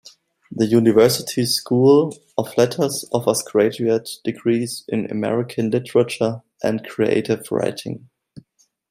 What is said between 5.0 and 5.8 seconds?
American